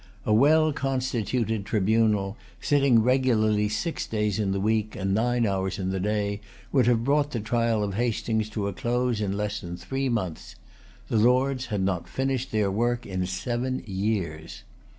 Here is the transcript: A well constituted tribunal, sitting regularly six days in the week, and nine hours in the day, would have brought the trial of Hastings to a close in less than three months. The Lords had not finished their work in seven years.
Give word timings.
A 0.25 0.33
well 0.33 0.73
constituted 0.73 1.63
tribunal, 1.63 2.35
sitting 2.59 3.03
regularly 3.03 3.69
six 3.69 4.07
days 4.07 4.39
in 4.39 4.51
the 4.51 4.59
week, 4.59 4.95
and 4.95 5.13
nine 5.13 5.45
hours 5.45 5.77
in 5.77 5.91
the 5.91 5.99
day, 5.99 6.41
would 6.71 6.87
have 6.87 7.03
brought 7.03 7.29
the 7.29 7.39
trial 7.39 7.83
of 7.83 7.93
Hastings 7.93 8.49
to 8.49 8.67
a 8.67 8.73
close 8.73 9.21
in 9.21 9.37
less 9.37 9.61
than 9.61 9.77
three 9.77 10.09
months. 10.09 10.55
The 11.07 11.17
Lords 11.17 11.67
had 11.67 11.81
not 11.83 12.09
finished 12.09 12.51
their 12.51 12.71
work 12.71 13.05
in 13.05 13.27
seven 13.27 13.83
years. 13.85 14.63